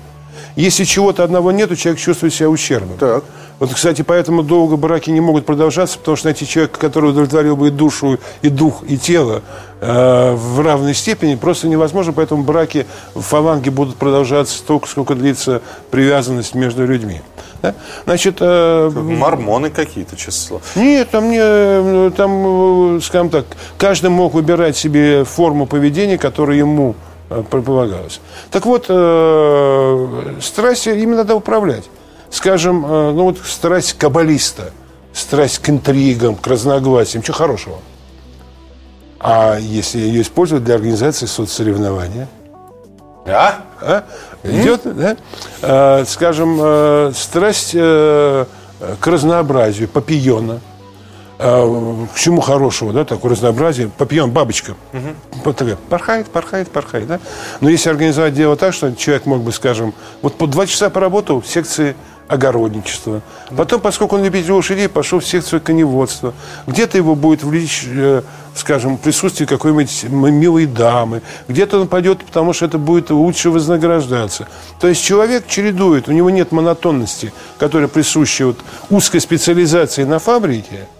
Если 0.56 0.84
чего-то 0.84 1.22
одного 1.22 1.52
нет, 1.52 1.76
человек 1.78 2.00
чувствует 2.00 2.32
себя 2.32 2.48
ущербным. 2.48 2.96
Так. 2.96 3.24
Вот, 3.58 3.72
кстати, 3.72 4.00
поэтому 4.00 4.42
долго 4.42 4.76
браки 4.76 5.10
не 5.10 5.20
могут 5.20 5.44
продолжаться, 5.44 5.98
потому 5.98 6.16
что 6.16 6.26
найти 6.28 6.46
человека, 6.46 6.78
который 6.78 7.10
удовлетворил 7.10 7.56
бы 7.56 7.68
и 7.68 7.70
душу, 7.70 8.18
и 8.40 8.48
дух, 8.48 8.82
и 8.88 8.96
тело 8.96 9.42
э, 9.80 10.34
в 10.34 10.60
равной 10.60 10.94
степени, 10.94 11.34
просто 11.34 11.68
невозможно. 11.68 12.12
Поэтому 12.12 12.42
браки 12.42 12.86
в 13.14 13.22
фаланге 13.22 13.70
будут 13.70 13.96
продолжаться 13.96 14.56
столько, 14.56 14.88
сколько 14.88 15.14
длится 15.14 15.62
привязанность 15.90 16.54
между 16.54 16.86
людьми. 16.86 17.20
Да? 17.62 17.74
Значит, 18.04 18.36
э, 18.40 18.90
Мормоны 18.90 19.70
какие-то, 19.70 20.16
честно 20.16 20.60
Нет, 20.74 21.10
там, 21.10 21.30
не, 21.30 22.10
там, 22.10 22.96
э, 22.96 23.00
скажем 23.00 23.30
так, 23.30 23.46
каждый 23.78 24.10
мог 24.10 24.34
выбирать 24.34 24.76
себе 24.76 25.24
форму 25.24 25.66
поведения, 25.66 26.18
которая 26.18 26.58
ему 26.58 26.94
Э, 27.28 27.42
предполагалось. 27.48 28.20
Так 28.50 28.66
вот, 28.66 28.86
э, 28.88 30.34
страсть 30.40 30.86
именно 30.86 31.18
надо 31.18 31.34
управлять. 31.34 31.84
Скажем, 32.30 32.84
э, 32.86 33.12
ну 33.12 33.24
вот 33.24 33.38
страсть 33.44 33.94
каббалиста, 33.94 34.70
страсть 35.12 35.58
к 35.58 35.68
интригам, 35.68 36.36
к 36.36 36.46
разногласиям, 36.46 37.22
чего 37.24 37.36
хорошего. 37.36 37.78
А 39.26 39.58
если 39.58 39.98
ее 39.98 40.22
использовать 40.22 40.62
для 40.64 40.76
организации 40.76 41.26
соцсоревнования? 41.26 42.28
Да? 43.26 43.56
А? 43.80 44.04
Идет, 44.44 44.86
mm-hmm. 44.86 44.94
да? 44.94 45.16
А, 45.62 46.04
скажем, 46.06 46.58
э, 46.60 47.12
страсть 47.14 47.72
э, 47.74 48.44
к 49.00 49.06
разнообразию, 49.06 49.88
папиона– 49.88 50.60
а, 51.38 52.06
к 52.14 52.18
чему 52.18 52.40
хорошего, 52.40 52.92
да, 52.92 53.04
такое 53.04 53.32
разнообразие. 53.32 53.90
Попьем 53.96 54.30
бабочка. 54.30 54.74
Угу. 54.92 55.42
Вот 55.44 55.56
такая, 55.56 55.76
порхает, 55.76 56.28
порхает, 56.28 56.70
порхает, 56.70 57.06
да. 57.06 57.20
Но 57.60 57.68
если 57.68 57.90
организовать 57.90 58.34
дело 58.34 58.56
так, 58.56 58.72
что 58.72 58.94
человек 58.94 59.26
мог 59.26 59.42
бы, 59.42 59.52
скажем, 59.52 59.92
вот 60.22 60.36
по 60.36 60.46
два 60.46 60.66
часа 60.66 60.88
поработал 60.88 61.42
в 61.42 61.46
секции 61.46 61.94
огородничества. 62.28 63.22
Потом, 63.56 63.80
поскольку 63.80 64.16
он 64.16 64.24
любитель 64.24 64.52
лошадей, 64.52 64.88
пошел 64.88 65.20
в 65.20 65.26
секцию 65.26 65.60
коневодства. 65.60 66.34
Где-то 66.66 66.96
его 66.96 67.14
будет 67.14 67.42
влечь, 67.42 67.84
э, 67.86 68.22
скажем, 68.54 68.98
присутствие 68.98 69.46
какой-нибудь 69.46 70.04
милой 70.10 70.66
дамы. 70.66 71.22
Где-то 71.48 71.80
он 71.80 71.88
пойдет, 71.88 72.24
потому 72.24 72.52
что 72.52 72.66
это 72.66 72.78
будет 72.78 73.10
лучше 73.10 73.50
вознаграждаться. 73.50 74.48
То 74.80 74.88
есть 74.88 75.04
человек 75.04 75.46
чередует, 75.48 76.08
у 76.08 76.12
него 76.12 76.30
нет 76.30 76.52
монотонности, 76.52 77.32
которая 77.58 77.88
присуща 77.88 78.46
вот 78.46 78.58
узкой 78.90 79.20
специализации 79.20 80.04
на 80.04 80.18
фабрике– 80.18 80.88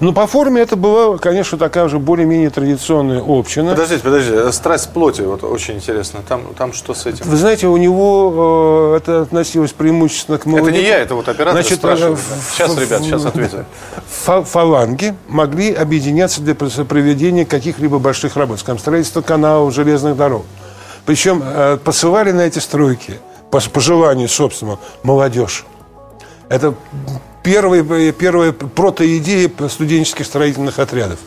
но 0.00 0.12
по 0.12 0.26
форме 0.26 0.62
это 0.62 0.76
была, 0.76 1.18
конечно, 1.18 1.58
такая 1.58 1.88
же 1.88 1.98
более-менее 1.98 2.50
традиционная 2.50 3.22
община. 3.26 3.70
Подождите, 3.70 4.02
подождите. 4.02 4.52
Страсть 4.52 4.90
плоти, 4.92 5.22
вот 5.22 5.44
очень 5.44 5.74
интересно. 5.74 6.20
Там, 6.26 6.42
там 6.56 6.72
что 6.72 6.94
с 6.94 7.06
этим? 7.06 7.26
Вы 7.26 7.36
знаете, 7.36 7.66
у 7.66 7.76
него 7.76 8.92
э, 8.94 8.96
это 8.98 9.22
относилось 9.22 9.72
преимущественно 9.72 10.38
к 10.38 10.46
молодым. 10.46 10.68
Это 10.68 10.78
не 10.78 10.84
я, 10.86 10.98
это 10.98 11.14
вот 11.14 11.28
оператор 11.28 11.62
Значит, 11.62 11.78
спрашивает. 11.78 12.18
Сейчас, 12.52 12.76
ребят, 12.78 13.02
сейчас 13.02 13.24
ответят. 13.24 13.66
Фаланги 14.06 15.14
могли 15.28 15.72
объединяться 15.72 16.40
для 16.40 16.54
проведения 16.54 17.44
каких-либо 17.44 17.98
больших 17.98 18.36
работ, 18.36 18.60
скажем, 18.60 18.78
строительства 18.78 19.22
каналов, 19.22 19.74
железных 19.74 20.16
дорог. 20.16 20.44
Причем 21.06 21.42
э, 21.44 21.78
посылали 21.82 22.32
на 22.32 22.42
эти 22.42 22.58
стройки, 22.58 23.20
по, 23.50 23.60
по 23.60 23.80
желанию 23.80 24.28
собственному, 24.28 24.80
молодежь. 25.02 25.64
Это 26.48 26.74
первая, 27.44 28.12
первая 28.12 28.52
протоидея 28.52 29.50
студенческих 29.68 30.26
строительных 30.26 30.80
отрядов. 30.80 31.20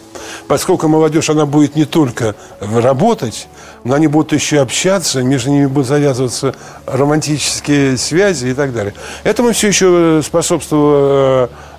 Поскольку 0.48 0.88
молодежь, 0.88 1.30
она 1.30 1.46
будет 1.46 1.76
не 1.76 1.86
только 1.86 2.36
работать, 2.60 3.48
но 3.84 3.96
они 3.96 4.08
будут 4.08 4.34
еще 4.34 4.60
общаться, 4.60 5.22
между 5.22 5.52
ними 5.52 5.68
будут 5.68 5.88
завязываться 5.88 6.56
романтические 6.86 7.98
связи 7.98 8.48
и 8.48 8.54
так 8.54 8.74
далее. 8.74 8.94
Этому 9.24 9.54
все 9.54 9.68
еще 9.70 10.22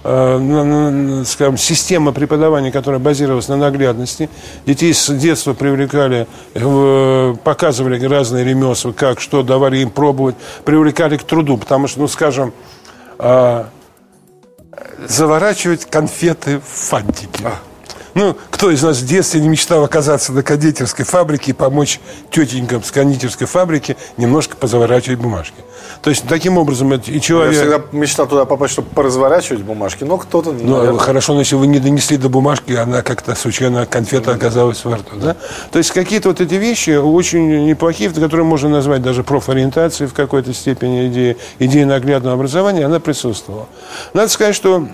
э, 0.04 1.24
скажем, 1.26 1.58
система 1.58 2.12
преподавания, 2.12 2.70
которая 2.70 3.00
базировалась 3.00 3.48
на 3.48 3.56
наглядности. 3.56 4.30
Детей 4.64 4.94
с 4.94 5.12
детства 5.14 5.52
привлекали, 5.52 6.26
э, 6.54 7.34
показывали 7.42 8.02
разные 8.06 8.44
ремесла, 8.44 8.92
как, 8.92 9.20
что, 9.20 9.42
давали 9.42 9.78
им 9.78 9.90
пробовать, 9.90 10.36
привлекали 10.64 11.16
к 11.16 11.24
труду, 11.24 11.58
потому 11.58 11.88
что, 11.88 12.00
ну, 12.00 12.08
скажем, 12.08 12.52
э, 13.18 13.64
заворачивать 15.06 15.84
конфеты 15.86 16.58
в 16.58 16.64
фантики. 16.64 17.44
А. 17.44 17.67
Ну, 18.18 18.36
кто 18.50 18.72
из 18.72 18.82
нас 18.82 18.98
в 18.98 19.06
детстве 19.06 19.40
не 19.40 19.48
мечтал 19.48 19.84
оказаться 19.84 20.32
на 20.32 20.42
кондитерской 20.42 21.04
фабрике 21.04 21.52
и 21.52 21.54
помочь 21.54 22.00
тетенькам 22.32 22.82
с 22.82 22.90
кондитерской 22.90 23.46
фабрики 23.46 23.96
немножко 24.16 24.56
позаворачивать 24.56 25.20
бумажки? 25.20 25.54
То 26.02 26.10
есть, 26.10 26.26
таким 26.26 26.58
образом, 26.58 26.92
и 26.92 27.20
человек... 27.20 27.54
Я 27.54 27.60
всегда 27.60 27.82
мечтал 27.92 28.26
туда 28.26 28.44
попасть, 28.44 28.72
чтобы 28.72 28.88
поразворачивать 28.88 29.62
бумажки, 29.62 30.02
но 30.02 30.18
кто-то... 30.18 30.50
Ну, 30.50 30.78
наверное... 30.78 30.98
хорошо, 30.98 31.34
но 31.34 31.40
если 31.40 31.54
вы 31.54 31.68
не 31.68 31.78
донесли 31.78 32.16
до 32.16 32.28
бумажки, 32.28 32.72
она 32.72 33.02
как-то, 33.02 33.36
случайно, 33.36 33.86
конфета 33.86 34.32
оказалась 34.32 34.84
во 34.84 34.96
рту, 34.96 35.14
да? 35.14 35.36
То 35.70 35.78
есть, 35.78 35.92
какие-то 35.92 36.30
вот 36.30 36.40
эти 36.40 36.54
вещи 36.54 36.96
очень 36.96 37.66
неплохие, 37.66 38.10
которые 38.10 38.44
можно 38.44 38.68
назвать 38.68 39.00
даже 39.00 39.22
профориентацией 39.22 40.10
в 40.10 40.12
какой-то 40.12 40.52
степени 40.52 41.06
идеи, 41.06 41.36
идеи 41.60 41.84
наглядного 41.84 42.34
образования, 42.34 42.84
она 42.84 42.98
присутствовала. 42.98 43.68
Надо 44.12 44.28
сказать, 44.28 44.56
что 44.56 44.88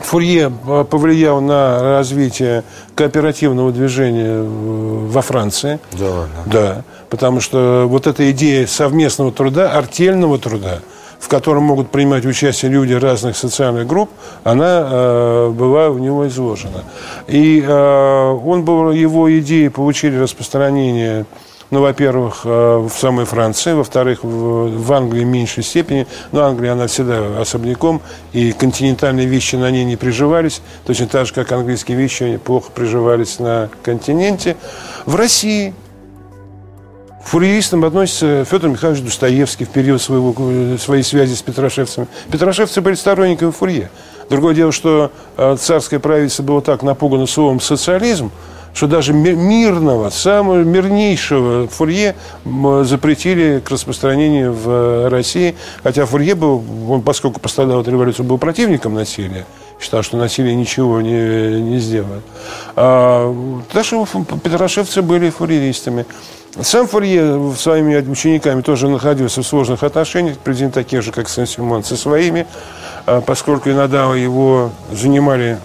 Фурье 0.00 0.50
повлиял 0.90 1.40
на 1.40 1.82
развитие 1.82 2.64
кооперативного 2.94 3.72
движения 3.72 4.42
во 4.42 5.22
Франции. 5.22 5.80
Да 5.92 6.04
ладно. 6.10 6.34
Да, 6.46 6.82
потому 7.10 7.40
что 7.40 7.86
вот 7.88 8.06
эта 8.06 8.30
идея 8.30 8.66
совместного 8.66 9.32
труда, 9.32 9.72
артельного 9.72 10.38
труда, 10.38 10.80
в 11.18 11.28
котором 11.28 11.64
могут 11.64 11.90
принимать 11.90 12.24
участие 12.24 12.70
люди 12.70 12.92
разных 12.92 13.36
социальных 13.36 13.86
групп, 13.86 14.10
она 14.44 14.86
э, 14.88 15.50
была 15.50 15.88
у 15.88 15.98
него 15.98 16.26
изложена. 16.28 16.84
И 17.26 17.60
э, 17.60 18.38
он 18.44 18.64
был, 18.64 18.92
его 18.92 19.36
идеи 19.38 19.68
получили 19.68 20.16
распространение 20.16 21.26
ну, 21.70 21.82
во-первых, 21.82 22.40
э, 22.44 22.76
в 22.78 22.90
самой 22.90 23.26
Франции, 23.26 23.72
во-вторых, 23.72 24.20
в 24.22 24.92
Англии 24.92 25.24
в 25.24 25.26
меньшей 25.26 25.62
степени. 25.62 26.06
Но 26.32 26.44
Англия, 26.44 26.72
она 26.72 26.86
всегда 26.86 27.40
особняком, 27.40 28.00
и 28.32 28.52
континентальные 28.52 29.26
вещи 29.26 29.56
на 29.56 29.70
ней 29.70 29.84
не 29.84 29.96
приживались, 29.96 30.62
точно 30.86 31.06
так 31.08 31.26
же, 31.26 31.34
как 31.34 31.52
английские 31.52 31.98
вещи 31.98 32.38
плохо 32.42 32.70
приживались 32.74 33.38
на 33.38 33.68
континенте. 33.82 34.56
В 35.04 35.14
России 35.14 35.74
фурьеристам 37.24 37.84
относится 37.84 38.44
Федор 38.46 38.70
Михайлович 38.70 39.02
Достоевский 39.02 39.66
в 39.66 39.68
период 39.68 40.00
своего, 40.00 40.78
своей 40.78 41.02
связи 41.02 41.34
с 41.34 41.42
Петрошевцами. 41.42 42.06
Петрошевцы 42.32 42.80
были 42.80 42.94
сторонниками 42.94 43.50
Фурье. 43.50 43.90
Другое 44.30 44.54
дело, 44.54 44.72
что 44.72 45.10
э, 45.36 45.56
царское 45.58 45.98
правительство 45.98 46.42
было 46.42 46.62
так 46.62 46.82
напугано 46.82 47.26
словом 47.26 47.60
«социализм», 47.60 48.30
что 48.78 48.86
даже 48.86 49.12
мирного, 49.12 50.08
самого 50.08 50.62
мирнейшего 50.62 51.66
Фурье 51.66 52.14
запретили 52.84 53.58
к 53.58 53.70
распространению 53.70 54.52
в 54.52 54.70
э, 54.70 55.08
России. 55.08 55.56
Хотя 55.82 56.06
Фурье 56.06 56.36
был, 56.36 56.62
он, 56.88 57.02
поскольку 57.02 57.40
пострадал 57.40 57.80
от 57.80 57.88
революции, 57.88 58.22
был 58.22 58.38
противником 58.38 58.94
насилия. 58.94 59.46
Считал, 59.80 60.04
что 60.04 60.16
насилие 60.16 60.54
ничего 60.54 61.00
не, 61.00 61.60
не 61.60 61.80
сделает. 61.80 62.22
А, 62.76 63.34
даже 63.74 63.96
петрошевцы 64.44 65.02
были 65.02 65.30
фурьеристами. 65.30 66.06
Сам 66.62 66.86
Фурье 66.86 67.52
своими 67.58 67.96
учениками 68.08 68.62
тоже 68.62 68.88
находился 68.88 69.42
в 69.42 69.46
сложных 69.46 69.82
отношениях, 69.82 70.38
приблизительно 70.38 70.70
таких 70.70 71.02
же, 71.02 71.10
как 71.10 71.28
Сен-Симон, 71.28 71.82
со 71.82 71.96
своими, 71.96 72.46
а, 73.06 73.22
поскольку 73.22 73.70
иногда 73.70 74.14
его 74.14 74.70
занимали 74.92 75.58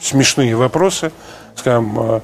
смешные 0.00 0.54
вопросы– 0.54 1.10
скажем, 1.58 1.98
а, 1.98 2.22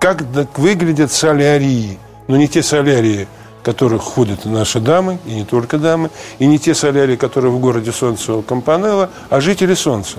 как 0.00 0.22
выглядят 0.58 1.12
солярии, 1.12 1.98
но 2.28 2.36
не 2.36 2.48
те 2.48 2.62
солярии, 2.62 3.28
в 3.60 3.64
которых 3.64 4.02
ходят 4.02 4.44
наши 4.44 4.80
дамы, 4.80 5.18
и 5.26 5.34
не 5.34 5.44
только 5.44 5.78
дамы, 5.78 6.10
и 6.38 6.46
не 6.46 6.58
те 6.58 6.74
солярии, 6.74 7.16
которые 7.16 7.52
в 7.52 7.60
городе 7.60 7.92
Солнце 7.92 8.40
Компанелло, 8.42 9.10
а 9.28 9.40
жители 9.40 9.74
Солнца. 9.74 10.18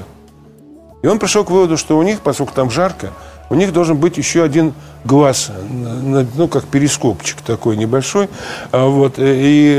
И 1.02 1.08
он 1.08 1.18
пришел 1.18 1.44
к 1.44 1.50
выводу, 1.50 1.78
что 1.78 1.98
у 1.98 2.04
них, 2.04 2.20
поскольку 2.22 2.54
там 2.54 2.70
жарко, 2.70 3.12
у 3.50 3.56
них 3.56 3.74
должен 3.74 3.98
быть 3.98 4.18
еще 4.18 4.44
один 4.44 4.74
глаз, 5.04 5.52
ну, 5.70 6.48
как 6.48 6.66
перископчик 6.66 7.42
такой 7.42 7.76
небольшой. 7.76 8.30
А 8.72 8.86
вот, 8.86 9.16
и, 9.18 9.78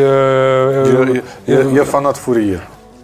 я, 1.46 1.54
я, 1.54 1.62
я 1.62 1.84
фанат 1.84 2.16
Фурье. 2.16 2.60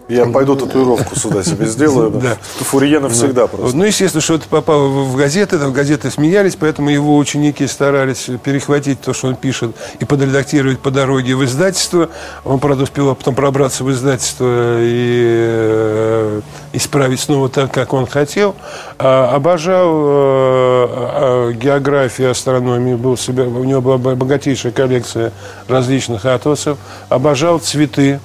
Я 0.09 0.25
пойду 0.25 0.55
татуировку 0.55 1.15
сюда 1.15 1.43
себе 1.43 1.67
сделаю. 1.67 2.09
Да. 2.09 2.35
Фурье 2.61 2.99
навсегда 2.99 3.45
просто. 3.45 3.77
Ну, 3.77 3.83
естественно, 3.83 4.21
что 4.21 4.35
это 4.35 4.47
попало 4.49 4.87
в 4.87 5.15
газеты, 5.15 5.59
там 5.59 5.71
газеты 5.71 6.09
смеялись, 6.09 6.55
поэтому 6.55 6.89
его 6.89 7.15
ученики 7.15 7.67
старались 7.67 8.27
перехватить 8.43 9.01
то, 9.01 9.13
что 9.13 9.27
он 9.27 9.35
пишет, 9.35 9.75
и 9.99 10.05
подредактировать 10.05 10.79
по 10.79 10.89
дороге 10.89 11.35
в 11.35 11.45
издательство. 11.45 12.09
Он, 12.43 12.59
правда, 12.59 12.83
успел 12.83 13.13
потом 13.13 13.35
пробраться 13.35 13.83
в 13.83 13.91
издательство 13.91 14.79
и 14.79 15.45
э, 15.47 16.41
исправить 16.73 17.19
снова 17.19 17.47
так, 17.47 17.71
как 17.71 17.93
он 17.93 18.07
хотел. 18.07 18.55
А, 18.97 19.35
обожал 19.35 19.91
э, 19.93 21.53
географию, 21.53 22.31
астрономию, 22.31 22.97
был 22.97 23.15
себе, 23.15 23.43
у 23.43 23.63
него 23.63 23.79
была 23.79 23.97
богатейшая 24.15 24.71
коллекция 24.71 25.31
различных 25.67 26.25
атласов. 26.25 26.79
Обожал 27.09 27.59
цветы, 27.59 28.19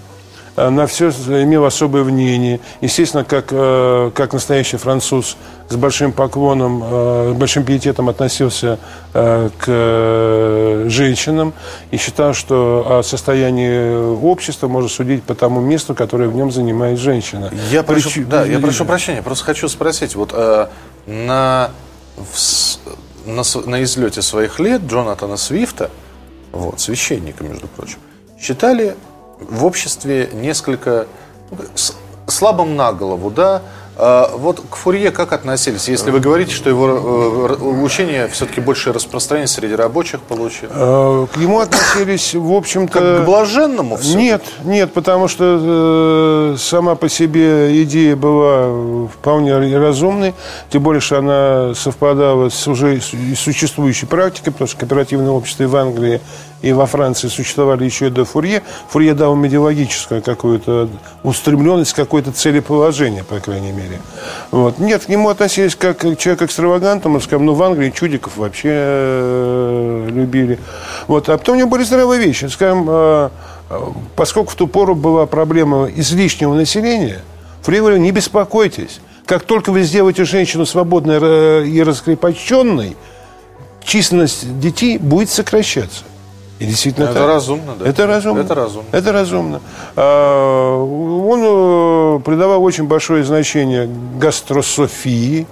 на 0.56 0.86
все 0.86 1.10
имел 1.10 1.64
особое 1.64 2.04
мнение. 2.04 2.60
Естественно, 2.80 3.24
как, 3.24 3.46
э, 3.50 4.10
как 4.14 4.32
настоящий 4.32 4.76
француз 4.76 5.36
с 5.68 5.76
большим 5.76 6.12
поклоном, 6.12 6.82
э, 6.84 7.32
с 7.34 7.38
большим 7.38 7.64
пиететом 7.64 8.08
относился 8.08 8.78
к 9.12 10.84
женщинам 10.86 11.52
и 11.90 11.96
считал, 11.96 12.34
что 12.34 12.98
о 12.98 13.02
состоянии 13.02 14.14
общества 14.22 14.68
можно 14.68 14.88
судить 14.88 15.22
по 15.22 15.34
тому 15.34 15.60
месту, 15.60 15.94
которое 15.94 16.28
в 16.28 16.34
нем 16.34 16.50
занимает 16.50 16.98
женщина. 16.98 17.50
Я 17.70 17.82
прошу, 17.82 18.10
Прич... 18.10 18.26
да, 18.26 18.44
я 18.44 18.58
прошу 18.58 18.84
прощения, 18.84 19.22
просто 19.22 19.44
хочу 19.44 19.68
спросить, 19.68 20.14
вот 20.14 20.32
э, 20.32 20.66
на, 21.06 21.70
в, 22.16 23.26
на, 23.26 23.42
на 23.66 23.82
излете 23.82 24.22
своих 24.22 24.58
лет 24.58 24.82
Джонатана 24.82 25.36
Свифта, 25.36 25.90
вот, 26.52 26.80
священника, 26.80 27.44
между 27.44 27.66
прочим, 27.68 27.98
считали 28.40 28.96
в 29.50 29.64
обществе 29.64 30.30
несколько 30.32 31.06
ну, 31.50 31.58
слабым 32.26 32.76
на 32.76 32.92
голову, 32.92 33.30
да, 33.30 33.62
а 33.96 34.32
вот 34.36 34.60
к 34.68 34.74
Фурье 34.74 35.12
как 35.12 35.32
относились, 35.32 35.86
если 35.88 36.10
вы 36.10 36.18
говорите, 36.18 36.52
что 36.52 36.68
его 36.68 37.48
э, 37.48 37.62
учение 37.62 38.26
все-таки 38.26 38.60
больше 38.60 38.92
распространение 38.92 39.46
среди 39.46 39.74
рабочих 39.74 40.20
получило? 40.20 40.72
А, 40.74 41.26
к 41.26 41.36
нему 41.36 41.60
относились, 41.60 42.34
в 42.34 42.52
общем-то... 42.52 42.92
Как 42.92 43.22
к 43.22 43.24
блаженному 43.24 43.96
все 43.96 44.16
Нет, 44.16 44.42
нет, 44.64 44.92
потому 44.92 45.28
что 45.28 46.54
э, 46.54 46.56
сама 46.58 46.96
по 46.96 47.08
себе 47.08 47.84
идея 47.84 48.16
была 48.16 49.06
вполне 49.06 49.56
разумной, 49.78 50.34
тем 50.70 50.82
более, 50.82 51.00
что 51.00 51.18
она 51.18 51.74
совпадала 51.76 52.48
с 52.48 52.66
уже 52.66 53.00
существующей 53.00 54.06
практикой, 54.06 54.50
потому 54.50 54.66
что 54.66 54.78
кооперативное 54.78 55.30
общество 55.30 55.62
и 55.62 55.66
в 55.66 55.76
Англии 55.76 56.20
и 56.64 56.72
во 56.72 56.86
Франции 56.86 57.28
существовали 57.28 57.84
еще 57.84 58.06
и 58.06 58.10
до 58.10 58.24
Фурье. 58.24 58.62
Фурье 58.88 59.12
дал 59.12 59.34
им 59.34 59.46
идеологическую 59.46 60.22
какую-то 60.22 60.88
устремленность, 61.22 61.92
какое-то 61.92 62.32
целеположение, 62.32 63.22
по 63.22 63.38
крайней 63.38 63.70
мере. 63.70 64.00
Вот. 64.50 64.78
Нет, 64.78 65.04
к 65.04 65.08
нему 65.10 65.28
относились 65.28 65.76
как 65.76 65.98
к 65.98 66.16
человеку 66.16 66.46
экстравагантному, 66.46 67.20
скажем, 67.20 67.44
ну, 67.44 67.52
в 67.52 67.62
Англии 67.62 67.90
чудиков 67.90 68.38
вообще 68.38 68.70
э, 68.72 70.08
любили. 70.10 70.58
Вот. 71.06 71.28
А 71.28 71.36
потом 71.36 71.56
у 71.56 71.58
него 71.58 71.68
были 71.68 71.84
здоровые 71.84 72.18
вещи. 72.18 72.46
Скажем, 72.46 72.86
э, 72.88 73.28
поскольку 74.16 74.52
в 74.52 74.54
ту 74.54 74.66
пору 74.66 74.94
была 74.94 75.26
проблема 75.26 75.90
излишнего 75.94 76.54
населения, 76.54 77.20
Фурье 77.60 77.80
говорил, 77.82 78.00
не 78.00 78.10
беспокойтесь. 78.10 79.00
Как 79.26 79.42
только 79.42 79.70
вы 79.70 79.82
сделаете 79.82 80.24
женщину 80.24 80.64
свободной 80.64 81.18
э, 81.20 81.66
и 81.66 81.82
раскрепощенной, 81.82 82.96
численность 83.84 84.58
детей 84.60 84.96
будет 84.96 85.28
сокращаться. 85.28 86.04
И 86.60 86.66
действительно 86.66 87.04
это 87.04 87.14
так. 87.14 87.28
разумно, 87.28 87.74
да. 87.78 87.88
Это 87.88 88.06
разумно. 88.06 88.40
Это 88.40 88.54
разумно. 88.54 88.88
Это 88.92 89.12
разумно. 89.12 89.60
А, 89.96 90.76
он 90.78 92.20
э, 92.20 92.20
придавал 92.24 92.62
очень 92.62 92.84
большое 92.84 93.24
значение 93.24 93.90
гастрософии, 94.18 95.48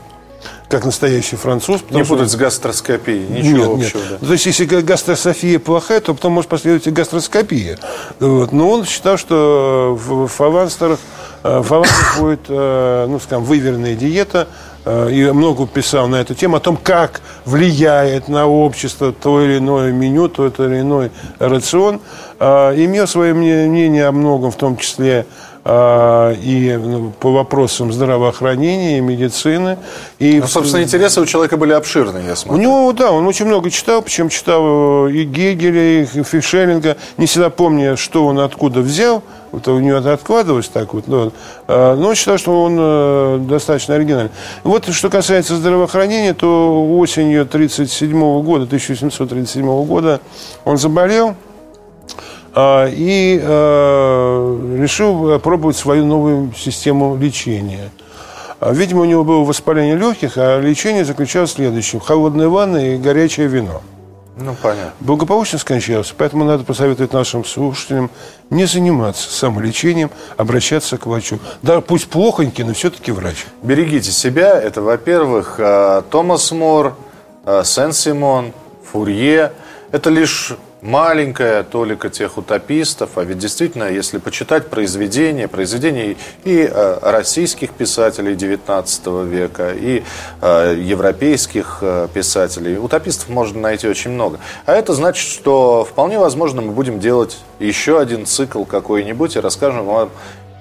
как 0.68 0.84
настоящий 0.84 1.36
француз. 1.36 1.82
Не 1.90 2.04
путать 2.04 2.30
с 2.30 2.36
гастроскопией, 2.36 3.26
ничего 3.26 3.76
нет, 3.76 3.86
общего. 3.86 3.98
Нет. 3.98 4.18
Да. 4.20 4.26
То 4.28 4.32
есть, 4.32 4.46
если 4.46 4.64
гастрософия 4.64 5.58
плохая, 5.58 6.00
то 6.00 6.14
потом 6.14 6.34
может 6.34 6.48
последовать 6.48 6.86
и 6.86 6.90
гастроскопия. 6.90 7.78
Вот. 8.20 8.52
Но 8.52 8.70
он 8.70 8.84
считал, 8.84 9.18
что 9.18 9.98
в 10.00 10.28
фаванстерах, 10.28 11.00
э, 11.42 11.58
в 11.58 11.64
фаванстерах 11.64 12.18
будет, 12.20 12.40
э, 12.48 13.06
ну, 13.08 13.18
скажем, 13.18 13.44
выверенная 13.44 13.96
диета, 13.96 14.46
Э, 14.46 14.71
и 14.84 15.30
много 15.32 15.66
писал 15.66 16.08
на 16.08 16.16
эту 16.16 16.34
тему, 16.34 16.56
о 16.56 16.60
том, 16.60 16.76
как 16.76 17.20
влияет 17.44 18.28
на 18.28 18.46
общество 18.46 19.12
то 19.12 19.40
или 19.40 19.58
иное 19.58 19.92
меню, 19.92 20.28
то 20.28 20.46
или 20.46 20.80
иной 20.80 21.10
рацион. 21.38 22.00
Э, 22.44 22.74
имел 22.76 23.06
свое 23.06 23.34
мнение 23.34 24.06
о 24.06 24.12
многом, 24.12 24.50
в 24.50 24.56
том 24.56 24.76
числе 24.76 25.26
э, 25.64 26.34
и 26.42 26.76
ну, 26.76 27.12
по 27.20 27.32
вопросам 27.32 27.92
здравоохранения 27.92 28.98
и 28.98 29.00
медицины. 29.00 29.78
И, 30.18 30.40
ну, 30.40 30.48
собственно, 30.48 30.82
интересы 30.82 31.20
у 31.20 31.26
человека 31.26 31.56
были 31.56 31.72
обширные, 31.72 32.26
я 32.26 32.34
смотрю. 32.34 32.58
У 32.58 32.60
него, 32.60 32.92
да, 32.92 33.12
он 33.12 33.28
очень 33.28 33.46
много 33.46 33.70
читал, 33.70 34.02
причем 34.02 34.28
читал 34.28 35.06
и 35.06 35.22
Гегеля, 35.22 36.02
и 36.02 36.04
Фишелинга. 36.04 36.96
Не 37.16 37.26
всегда 37.26 37.48
помню, 37.48 37.96
что 37.96 38.26
он 38.26 38.40
откуда 38.40 38.80
взял, 38.80 39.22
это 39.52 39.72
у 39.72 39.80
него 39.80 39.98
это 39.98 40.12
откладывалось 40.12 40.68
так 40.68 40.94
вот. 40.94 41.06
Но, 41.06 41.32
а, 41.68 41.96
но 41.96 42.08
он 42.08 42.14
считал, 42.14 42.38
что 42.38 42.62
он 42.62 42.76
э, 42.78 43.38
достаточно 43.48 43.94
оригинальный. 43.94 44.32
Вот 44.64 44.86
что 44.92 45.10
касается 45.10 45.56
здравоохранения, 45.56 46.34
то 46.34 46.98
осенью 46.98 47.42
1937 47.42 48.42
года, 48.42 48.64
1837 48.64 49.84
года 49.84 50.20
он 50.64 50.78
заболел 50.78 51.34
а, 52.54 52.86
и 52.88 53.40
э, 53.42 54.76
решил 54.80 55.38
пробовать 55.38 55.76
свою 55.76 56.04
новую 56.04 56.52
систему 56.54 57.16
лечения. 57.16 57.90
А, 58.60 58.72
видимо, 58.72 59.00
у 59.00 59.04
него 59.04 59.24
было 59.24 59.44
воспаление 59.44 59.96
легких, 59.96 60.34
а 60.36 60.60
лечение 60.60 61.04
заключалось 61.04 61.50
в 61.50 61.54
следующем. 61.54 61.98
Холодная 61.98 62.48
ванна 62.48 62.94
и 62.94 62.96
горячее 62.96 63.48
вино. 63.48 63.82
Ну, 64.44 64.56
понятно. 64.60 64.92
Благополучно 65.00 65.58
скончался. 65.58 66.14
Поэтому 66.16 66.44
надо 66.44 66.64
посоветовать 66.64 67.12
нашим 67.12 67.44
слушателям 67.44 68.10
не 68.50 68.64
заниматься 68.64 69.30
самолечением, 69.32 70.10
обращаться 70.36 70.98
к 70.98 71.06
врачу. 71.06 71.38
Да, 71.62 71.80
пусть 71.80 72.08
плохонький, 72.08 72.64
но 72.64 72.74
все-таки 72.74 73.12
врач. 73.12 73.46
Берегите 73.62 74.10
себя. 74.10 74.60
Это, 74.60 74.82
во-первых, 74.82 75.56
э, 75.58 76.02
Томас 76.10 76.50
Мор, 76.50 76.96
э, 77.44 77.62
Сен-Симон, 77.64 78.52
Фурье. 78.90 79.52
Это 79.92 80.10
лишь 80.10 80.54
маленькая 80.82 81.62
толика 81.62 82.10
тех 82.10 82.36
утопистов, 82.36 83.16
а 83.16 83.22
ведь 83.22 83.38
действительно, 83.38 83.84
если 83.84 84.18
почитать 84.18 84.68
произведения, 84.68 85.46
произведения 85.46 86.16
и 86.44 86.68
э, 86.70 86.98
российских 87.00 87.70
писателей 87.70 88.34
XIX 88.34 89.26
века, 89.26 89.72
и 89.72 90.02
э, 90.40 90.76
европейских 90.78 91.78
э, 91.82 92.08
писателей, 92.12 92.78
утопистов 92.78 93.28
можно 93.28 93.60
найти 93.60 93.86
очень 93.86 94.10
много. 94.10 94.40
А 94.66 94.74
это 94.74 94.92
значит, 94.92 95.26
что 95.26 95.86
вполне 95.88 96.18
возможно 96.18 96.60
мы 96.60 96.72
будем 96.72 96.98
делать 96.98 97.38
еще 97.60 98.00
один 98.00 98.26
цикл 98.26 98.64
какой-нибудь 98.64 99.36
и 99.36 99.40
расскажем 99.40 99.86
вам 99.86 100.10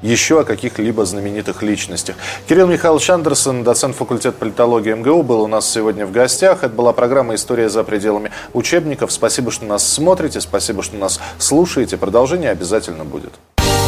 еще 0.02 0.42
о 0.42 0.44
каких-либо 0.44 1.06
знаменитых 1.06 1.64
личностях. 1.64 2.16
Кирилл 2.48 2.68
Михайлович 2.68 3.10
Андерсон, 3.10 3.64
доцент 3.64 3.96
факультета 3.96 4.38
политологии 4.38 4.94
МГУ, 4.94 5.24
был 5.24 5.42
у 5.42 5.48
нас 5.48 5.70
сегодня 5.70 6.06
в 6.06 6.12
гостях. 6.12 6.64
Это 6.64 6.74
была 6.74 6.94
программа 6.94 7.36
«История 7.36 7.70
за 7.70 7.84
пределами 7.84 8.32
учебников». 8.54 9.12
Спасибо, 9.12 9.52
что 9.52 9.66
нас 9.66 9.88
смотрите, 9.88 10.42
спасибо, 10.42 10.84
что 10.84 10.96
нас 10.98 11.20
слушаете. 11.38 11.98
Продолжение 11.98 12.52
обязательно 12.52 13.06
будет. 13.06 13.34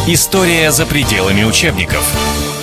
История 0.08 0.72
за 0.72 0.86
пределами 0.86 1.44
учебников. 1.44 2.63